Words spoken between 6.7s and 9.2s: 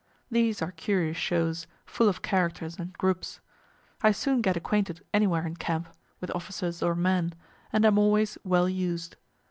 or men, and am always well used.